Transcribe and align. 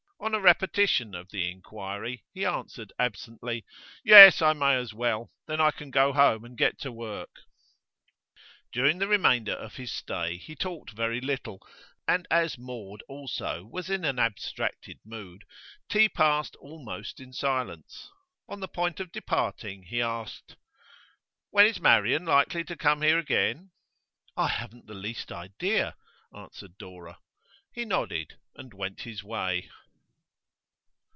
On 0.23 0.35
a 0.35 0.39
repetition 0.39 1.15
of 1.15 1.29
the 1.31 1.49
inquiry, 1.49 2.23
he 2.31 2.45
answered 2.45 2.93
absently: 2.99 3.65
'Yes, 4.03 4.39
I 4.39 4.53
may 4.53 4.75
as 4.75 4.93
well. 4.93 5.31
Then 5.47 5.59
I 5.59 5.71
can 5.71 5.89
go 5.89 6.13
home 6.13 6.45
and 6.45 6.55
get 6.55 6.77
to 6.81 6.91
work.' 6.91 7.41
During 8.71 8.99
the 8.99 9.07
remainder 9.07 9.53
of 9.53 9.77
his 9.77 9.91
stay 9.91 10.37
he 10.37 10.53
talked 10.55 10.91
very 10.91 11.19
little, 11.21 11.59
and 12.07 12.27
as 12.29 12.59
Maud 12.59 13.01
also 13.07 13.65
was 13.65 13.89
in 13.89 14.05
an 14.05 14.19
abstracted 14.19 14.99
mood, 15.03 15.41
tea 15.89 16.07
passed 16.07 16.55
almost 16.57 17.19
in 17.19 17.33
silence. 17.33 18.07
On 18.47 18.59
the 18.59 18.67
point 18.67 18.99
of 18.99 19.11
departing 19.11 19.81
he 19.85 20.03
asked: 20.03 20.55
'When 21.49 21.65
is 21.65 21.81
Marian 21.81 22.25
likely 22.25 22.63
to 22.65 22.75
come 22.77 23.01
here 23.01 23.17
again?' 23.17 23.71
'I 24.37 24.49
haven't 24.49 24.85
the 24.85 24.93
least 24.93 25.31
idea,' 25.31 25.95
answered 26.31 26.77
Dora. 26.77 27.17
He 27.73 27.85
nodded, 27.85 28.37
and 28.55 28.71
went 28.71 29.01
his 29.01 29.23
way. 29.23 29.71